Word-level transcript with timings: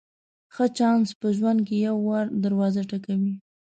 ښه 0.53 0.65
چانس 0.77 1.07
په 1.19 1.27
ژوند 1.37 1.59
کې 1.67 1.75
یو 1.87 1.95
وار 2.07 2.25
دروازه 2.43 2.81
ټکوي. 2.89 3.33